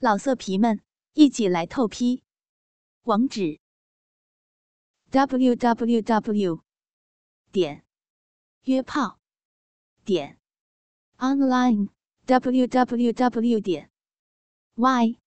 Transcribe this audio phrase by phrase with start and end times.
[0.00, 0.80] 老色皮们，
[1.14, 2.22] 一起来透批！
[3.02, 3.58] 网址
[5.10, 6.62] ：w w w
[7.50, 7.84] 点
[8.62, 9.18] 约炮
[10.04, 10.38] 点
[11.16, 11.88] online
[12.26, 13.90] w w w 点
[14.76, 15.18] y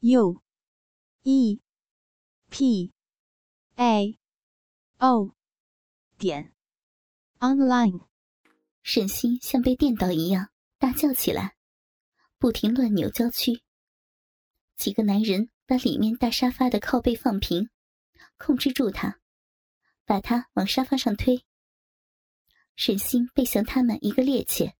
[0.00, 0.42] u
[1.22, 1.60] e
[2.50, 2.92] p
[3.76, 4.18] a
[4.98, 5.36] o
[6.18, 6.52] 点
[7.38, 8.08] online。
[8.82, 11.54] 沈西像被电到一样大叫起来，
[12.38, 13.62] 不停乱扭娇躯。
[14.76, 17.68] 几个男人把里面大沙发的靠背放平，
[18.36, 19.18] 控制住他，
[20.04, 21.44] 把他往沙发上推。
[22.76, 24.72] 沈星背向他们一个趔趄，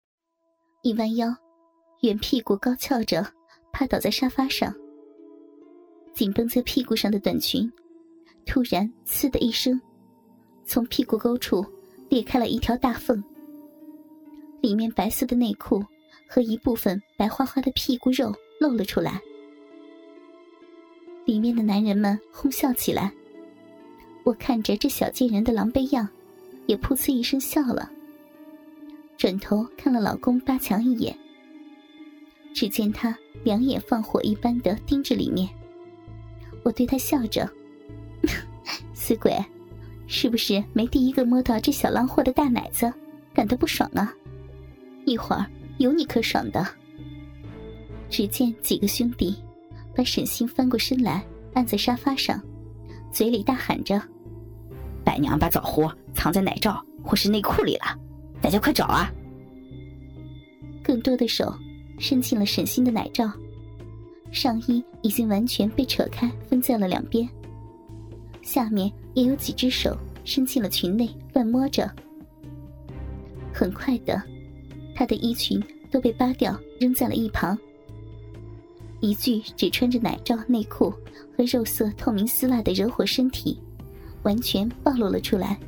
[0.82, 1.34] 一弯腰，
[2.02, 3.24] 圆屁股高翘着，
[3.72, 4.74] 趴倒在沙发上。
[6.12, 7.72] 紧绷在屁股上的短裙，
[8.44, 9.80] 突然“呲”的一声，
[10.64, 11.64] 从屁股沟处
[12.08, 13.22] 裂开了一条大缝，
[14.60, 15.84] 里面白色的内裤
[16.28, 19.20] 和一部分白花花的屁股肉露了出来。
[21.24, 23.12] 里面的男人们哄笑起来，
[24.24, 26.08] 我看着这小贱人的狼狈样，
[26.66, 27.90] 也噗呲一声笑了。
[29.16, 31.16] 转头看了老公八强一眼，
[32.52, 35.48] 只见他两眼放火一般的盯着里面。
[36.62, 37.48] 我对他笑着
[38.92, 39.32] ：“死鬼，
[40.06, 42.92] 是不是没第一个摸到这小浪货的大奶子，
[43.32, 44.14] 感到不爽啊？
[45.06, 45.46] 一会儿
[45.78, 46.66] 有你可爽的。”
[48.10, 49.36] 只见几个兄弟。
[49.94, 52.40] 把沈星翻过身来，按在沙发上，
[53.12, 54.00] 嘴里大喊着
[55.04, 57.98] ：“白娘把枣核藏在奶罩或是内裤里了，
[58.40, 59.10] 大家快找啊！”
[60.82, 61.54] 更多的手
[61.98, 63.30] 伸进了沈星的奶罩，
[64.32, 67.28] 上衣已经完全被扯开，分在了两边。
[68.42, 71.90] 下面也有几只手伸进了裙内，乱摸着。
[73.52, 74.20] 很快的，
[74.94, 77.56] 他的衣裙都被扒掉，扔在了一旁。
[79.04, 80.88] 一具只穿着奶罩、内裤
[81.36, 83.60] 和肉色透明丝袜的惹火身体，
[84.22, 85.60] 完全暴露了出来。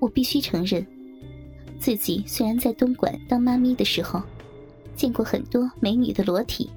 [0.00, 0.84] 我必须承认，
[1.78, 4.20] 自己虽然在东莞当妈咪的时候，
[4.96, 6.68] 见过很多美女的裸体，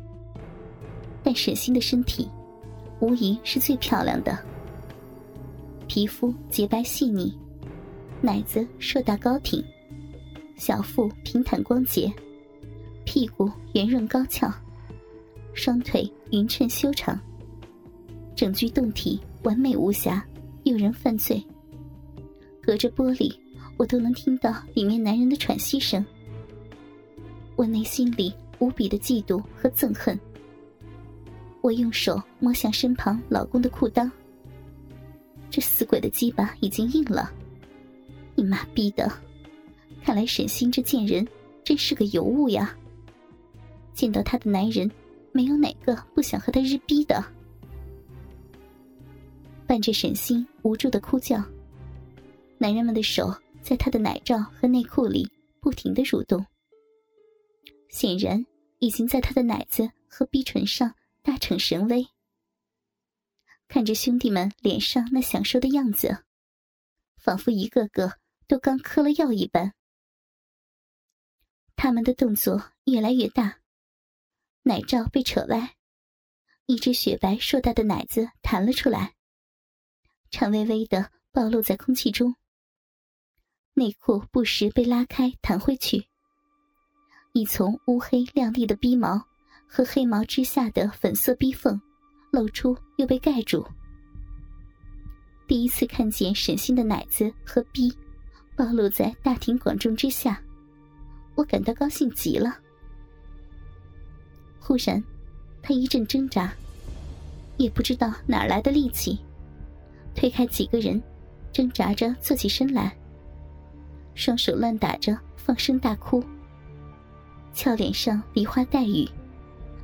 [1.23, 2.29] 但沈星的身体，
[2.99, 4.37] 无疑是最漂亮的。
[5.87, 7.35] 皮肤洁白细腻，
[8.21, 9.65] 奶子硕大高挺，
[10.57, 12.13] 小腹平坦光洁。
[13.11, 14.47] 屁股圆润高翘，
[15.55, 17.19] 双腿匀称修长，
[18.35, 20.23] 整具胴体完美无瑕，
[20.61, 21.43] 诱人犯罪。
[22.61, 23.35] 隔着玻璃，
[23.77, 26.05] 我都能听到里面男人的喘息声。
[27.55, 30.17] 我内心里无比的嫉妒和憎恨。
[31.61, 34.07] 我用手摸向身旁老公的裤裆，
[35.49, 37.31] 这死鬼的鸡巴已经硬了。
[38.35, 39.11] 你妈逼的！
[40.03, 41.27] 看来沈星这贱人
[41.63, 42.75] 真是个尤物呀。
[43.99, 44.89] 见到他的男人，
[45.33, 47.21] 没有哪个不想和他日逼的。
[49.67, 51.43] 伴着沈星无助的哭叫，
[52.57, 55.29] 男人们的手在他的奶罩和内裤里
[55.59, 56.45] 不停的蠕动，
[57.89, 58.45] 显然
[58.77, 62.07] 已经在他的奶子和逼唇上大逞神威。
[63.67, 66.23] 看着兄弟们脸上那享受的样子，
[67.17, 68.13] 仿佛一个个
[68.47, 69.73] 都刚嗑了药一般。
[71.75, 73.57] 他们的动作越来越大。
[74.69, 75.73] 奶罩被扯歪，
[76.67, 79.15] 一只雪白硕大的奶子弹了出来，
[80.29, 82.35] 颤巍巍的暴露在空气中。
[83.73, 86.05] 内裤不时被拉开弹回去，
[87.33, 89.19] 一丛乌黑亮丽的逼毛
[89.67, 91.81] 和黑毛之下的粉色逼缝
[92.31, 93.67] 露出又被盖住。
[95.47, 97.91] 第一次看见沈星的奶子和逼
[98.55, 100.39] 暴露在大庭广众之下，
[101.33, 102.55] 我感到高兴极了。
[104.59, 105.03] 忽然，
[105.61, 106.53] 他一阵挣扎，
[107.57, 109.17] 也不知道哪来的力气，
[110.13, 111.01] 推开几个人，
[111.51, 112.95] 挣扎着坐起身来，
[114.13, 116.23] 双手乱打着，放声大哭，
[117.53, 119.07] 俏脸上梨花带雨，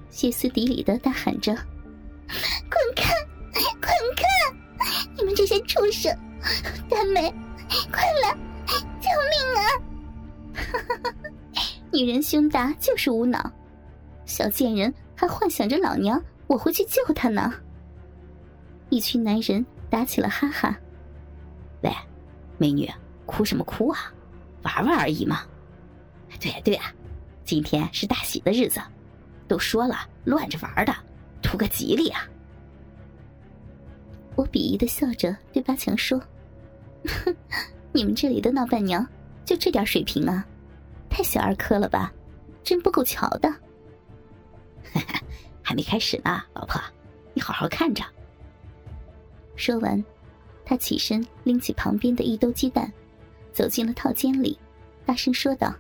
[0.10, 1.56] 歇斯底里的大喊着
[2.70, 3.14] ：“滚开，
[3.54, 4.24] 滚开！
[5.18, 6.16] 你们这些畜生！
[6.90, 7.34] 大美，
[7.92, 8.38] 快来，
[9.02, 9.66] 救命啊！”
[11.92, 13.52] 女人胸大就是无脑。
[14.26, 17.54] 小贱人还幻想着老娘我会去救他呢。
[18.90, 20.78] 一群男人打起了哈哈。
[21.82, 21.92] 喂，
[22.58, 22.90] 美女，
[23.26, 24.14] 哭什么哭啊？
[24.64, 25.44] 玩玩而已嘛。
[26.40, 26.94] 对呀对呀，
[27.44, 28.82] 今天是大喜的日子，
[29.48, 30.94] 都说了乱着玩的，
[31.42, 32.28] 图个吉利啊。
[34.36, 36.20] 我鄙夷的笑着对八强说
[37.24, 37.36] ：“哼，
[37.94, 39.08] 你们这里的闹伴娘
[39.46, 40.46] 就这点水平啊？
[41.10, 42.12] 太小儿科了吧？
[42.64, 43.54] 真不够瞧的。”
[45.64, 46.82] 还没开始呢，老婆，
[47.34, 48.04] 你好好看着。
[49.56, 50.04] 说完，
[50.66, 52.92] 他起身拎起旁边的一兜鸡蛋，
[53.54, 54.60] 走进了套间里，
[55.06, 55.74] 大声说道：“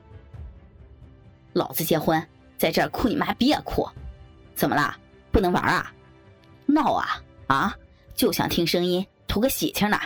[1.54, 2.26] 老子结婚，
[2.58, 3.88] 在这儿哭你妈逼啊哭！
[4.56, 4.98] 怎么了？
[5.32, 5.94] 不能玩啊？
[6.66, 7.76] 闹啊啊！
[8.16, 10.00] 就想听声音，图个喜庆呢。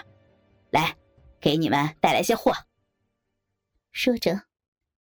[0.72, 0.96] 来，
[1.40, 2.52] 给你们带来些货。”
[3.92, 4.42] 说着，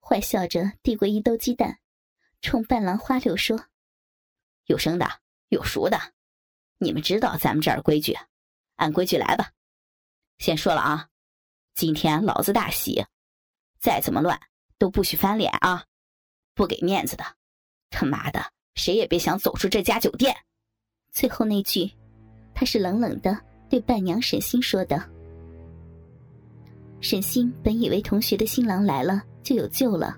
[0.01, 1.79] 坏笑着递过一兜鸡蛋，
[2.43, 3.59] 冲伴郎花柳说
[4.69, 5.07] ：“有生的，
[5.49, 5.99] 有熟的，
[6.79, 8.17] 你们知道咱们这儿规矩。”
[8.77, 9.51] 按规矩来吧，
[10.39, 11.09] 先说了啊，
[11.75, 13.05] 今天老子大喜，
[13.81, 14.41] 再怎么乱
[14.79, 15.85] 都不许翻脸啊，
[16.55, 17.25] 不给面子的，
[17.91, 20.37] 他妈的谁也别想走出这家酒店。
[21.11, 21.91] 最后那句，
[22.55, 23.37] 他是冷冷的
[23.69, 25.11] 对伴娘沈星说的。
[27.01, 30.17] 沈星本以为同学的新郎来了就有救了，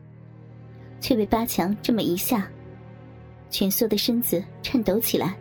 [1.00, 2.50] 却被八强这么一下，
[3.50, 5.38] 蜷缩的身子颤抖起来，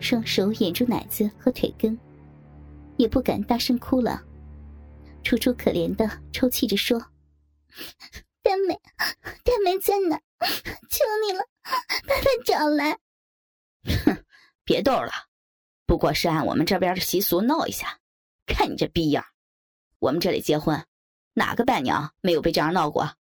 [0.00, 1.98] 双手掩住奶子和腿根。
[2.96, 4.22] 也不敢大声哭了，
[5.22, 6.98] 楚楚可怜的抽泣着说
[8.42, 8.80] ：“大美，
[9.42, 10.16] 大美在哪？
[10.88, 11.44] 求你了，
[12.06, 12.98] 把她找来。”
[14.04, 14.24] 哼，
[14.64, 15.10] 别逗了，
[15.86, 17.98] 不过是按我们这边的习俗闹一下。
[18.46, 19.24] 看你这逼样，
[19.98, 20.86] 我们这里结婚，
[21.32, 23.16] 哪个伴娘没有被这样闹过？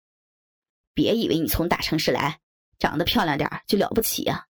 [0.92, 2.40] 别以为你从大城市来，
[2.82, 4.44] 长得漂亮点就了不起呀，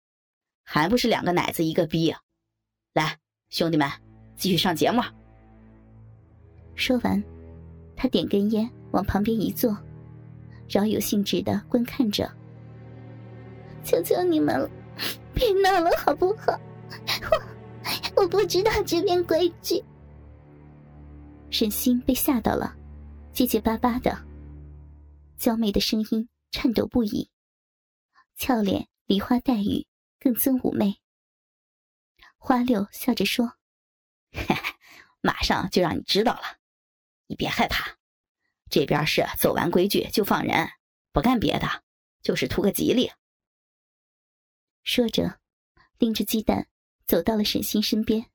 [0.63, 2.21] 还不是两个奶子一个逼呀。
[2.93, 3.17] 来，
[3.49, 3.91] 兄弟们。
[4.37, 5.01] 继续上节目。
[6.75, 7.25] 说完，
[7.97, 9.75] 他点根烟，往旁边一坐，
[10.69, 12.31] 饶有兴致的观看着。
[13.83, 14.71] 求求你们了，
[15.33, 16.53] 别闹了，好不好？
[17.31, 19.83] 我我不知道这边规矩。
[21.49, 22.77] 沈星被吓到了，
[23.33, 24.15] 结结巴巴的，
[25.39, 27.27] 娇媚的声音颤抖不已，
[28.39, 29.89] 俏脸梨花带雨，
[30.21, 31.01] 更增妩媚。
[32.37, 33.59] 花六笑着说。
[35.21, 36.59] 马上就让你知道了，
[37.27, 37.99] 你别害怕。
[38.71, 40.71] 这边是走完规矩就放人，
[41.11, 41.83] 不干别的，
[42.23, 43.11] 就是图个吉利。
[44.85, 45.41] 说着，
[45.99, 46.69] 拎着鸡蛋
[47.07, 48.31] 走到了沈星身边。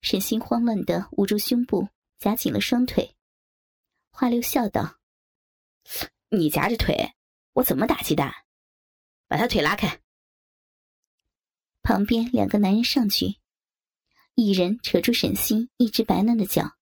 [0.00, 3.16] 沈星慌乱的捂住胸部，夹紧了双腿。
[4.10, 4.98] 花六笑道
[6.30, 7.16] ：“你夹着腿，
[7.54, 8.45] 我怎么打鸡蛋？
[9.26, 10.00] 把他腿拉开。”
[11.82, 13.36] 旁边两个男人上去。
[14.34, 16.72] 一人扯住沈星一只白嫩的脚，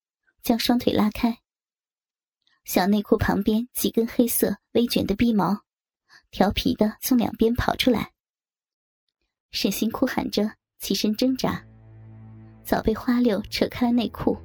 [0.43, 1.39] 将双腿拉开。
[2.65, 5.63] 小内裤旁边几根黑色微卷的逼毛，
[6.31, 8.13] 调皮的从两边跑出来。
[9.53, 10.51] 沈星哭喊着
[10.81, 11.65] 起身挣扎，
[12.65, 14.37] 早被花六扯开了内裤，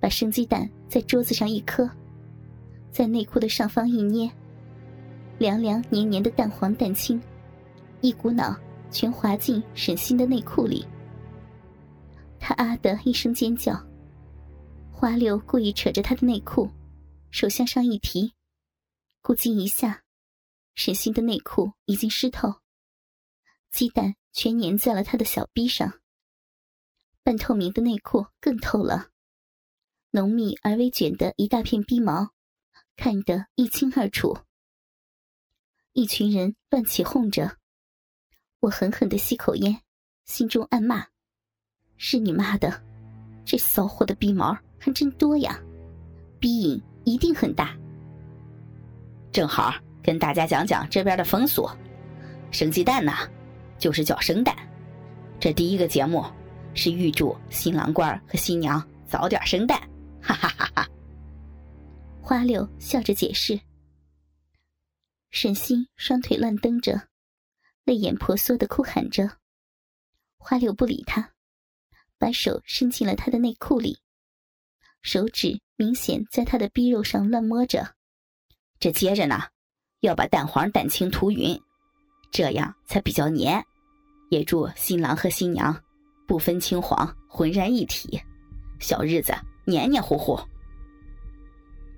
[0.00, 1.90] 把生鸡蛋在桌子上一磕，
[2.92, 4.30] 在内裤的上方一捏，
[5.38, 7.20] 凉凉黏黏的蛋黄蛋清，
[8.00, 8.56] 一股脑
[8.90, 10.86] 全滑进沈星的内裤里。
[12.38, 13.74] 他啊的一声尖叫，
[14.92, 16.70] 花六故意扯着他的内裤，
[17.30, 18.32] 手向上一提，
[19.22, 20.02] 咕叽一下，
[20.74, 22.54] 沈星的内裤已经湿透，
[23.70, 25.94] 鸡蛋全粘在了他的小臂上。
[27.22, 29.08] 半透明的内裤更透了，
[30.10, 32.30] 浓密而微卷的一大片逼毛，
[32.96, 34.36] 看得一清二楚。
[35.94, 37.48] 一群人乱起哄着，
[38.58, 39.80] 我狠狠的吸口烟，
[40.24, 41.06] 心中暗骂。
[41.96, 42.82] 是你妈的，
[43.44, 45.56] 这骚货的逼毛还真多呀，
[46.40, 47.76] 逼瘾一定很大。
[49.30, 49.72] 正好
[50.02, 51.70] 跟大家讲讲这边的风俗，
[52.50, 53.12] 生鸡蛋呢，
[53.78, 54.52] 就是叫生蛋。
[55.38, 56.24] 这第一个节目
[56.74, 59.80] 是预祝新郎官和新娘早点生蛋，
[60.20, 60.88] 哈哈哈哈。
[62.20, 63.56] 花柳笑着解释。
[65.36, 67.08] 沈星双腿乱蹬着，
[67.82, 69.28] 泪眼婆娑的哭喊着。
[70.38, 71.32] 花柳不理他。
[72.18, 73.98] 把手伸进了他的内裤里，
[75.02, 77.96] 手指明显在他的逼肉上乱摸着。
[78.78, 79.42] 这接着呢，
[80.02, 81.60] 要把蛋黄蛋清涂匀，
[82.30, 83.60] 这样才比较黏。
[84.30, 85.82] 也祝新郎和新娘
[86.28, 88.22] 不分青黄，浑然一体，
[88.78, 90.38] 小日子黏黏糊糊。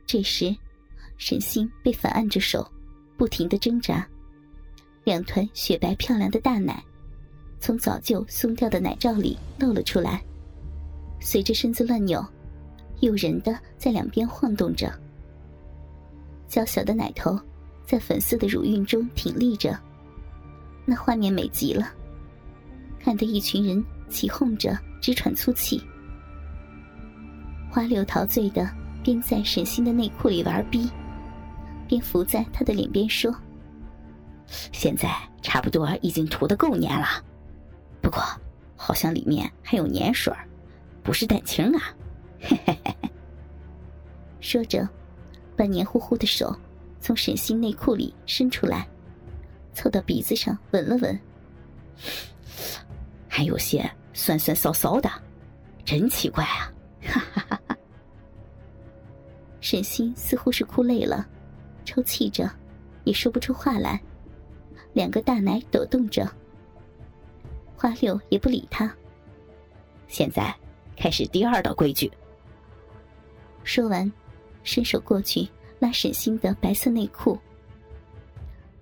[0.06, 0.56] 这时，
[1.18, 2.66] 沈星被反按着手，
[3.16, 4.06] 不停的挣扎，
[5.04, 6.82] 两团雪白漂亮的大奶。
[7.58, 10.22] 从早就松掉的奶罩里露了出来，
[11.20, 12.24] 随着身子乱扭，
[13.00, 14.92] 诱人的在两边晃动着。
[16.46, 17.36] 娇小的奶头
[17.84, 19.76] 在粉色的乳晕中挺立着，
[20.84, 21.90] 那画面美极了，
[23.00, 25.82] 看得一群人起哄着直喘粗气。
[27.70, 28.70] 花柳陶醉的
[29.02, 30.88] 边在沈星的内裤里玩逼，
[31.86, 33.34] 便伏在他的脸边说
[34.72, 35.10] ：“现在
[35.42, 37.06] 差不多已经涂的够黏了，
[38.00, 38.22] 不过
[38.76, 40.32] 好像里面还有粘水
[41.02, 41.94] 不是蛋清啊！
[42.40, 42.94] 嘿嘿嘿。
[44.40, 44.88] 说着，
[45.56, 46.54] 把黏糊糊的手
[47.00, 48.86] 从沈星内裤里伸出来，
[49.72, 51.20] 凑到鼻子上闻了闻，
[53.28, 55.10] 还有些酸酸骚骚的，
[55.84, 56.72] 真奇怪啊！
[57.02, 57.76] 哈哈哈哈。
[59.60, 61.26] 沈星似乎是哭累了，
[61.86, 62.50] 抽泣着，
[63.04, 63.98] 也说不出话来。
[64.92, 66.30] 两个大奶抖动着，
[67.74, 68.94] 花六也不理他。
[70.08, 70.54] 现在
[70.96, 72.10] 开始第二道规矩。
[73.64, 74.10] 说完，
[74.64, 77.38] 伸手过去拉沈星的白色内裤。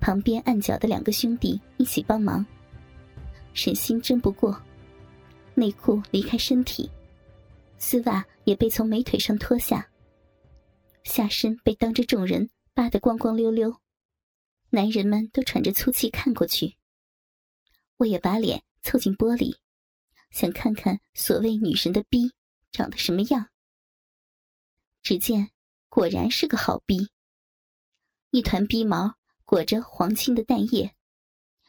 [0.00, 2.44] 旁边按脚的两个兄弟一起帮忙。
[3.54, 4.60] 沈星争不过，
[5.54, 6.90] 内裤离开身体，
[7.78, 9.88] 丝袜也被从美腿上脱下，
[11.04, 13.80] 下身被当着众人扒得光光溜溜。
[14.70, 16.76] 男人们都喘着粗气看过去，
[17.96, 19.56] 我也把脸凑近玻璃，
[20.30, 22.32] 想看看所谓女神的逼
[22.72, 23.50] 长得什么样。
[25.00, 25.52] 只见
[25.88, 27.08] 果然是个好逼，
[28.30, 30.96] 一团逼毛裹着黄青的蛋液，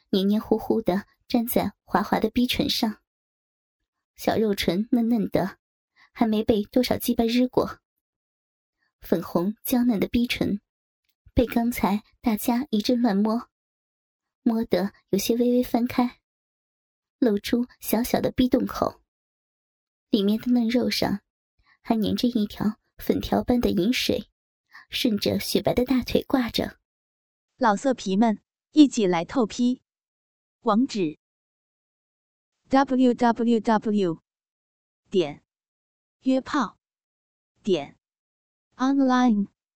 [0.10, 3.04] 黏黏糊糊的粘在滑滑的逼唇上，
[4.16, 5.60] 小肉唇嫩嫩的，
[6.12, 7.80] 还没被多少鸡巴日过，
[9.02, 10.60] 粉红娇嫩的逼唇。
[11.36, 13.50] 被刚才大家一阵乱摸，
[14.42, 16.22] 摸得有些微微翻开，
[17.20, 19.02] 露出小小的逼洞口。
[20.10, 21.20] 里面的嫩肉上
[21.82, 24.30] 还粘着一条粉条般的银水，
[24.90, 26.80] 顺着雪白的大腿挂着。
[27.58, 29.82] 老色皮们，一起来透批！
[30.62, 31.20] 网址
[32.70, 34.22] ：w w w.
[35.10, 35.44] 点
[36.22, 36.78] 约炮
[37.62, 37.98] 点
[38.78, 39.55] online。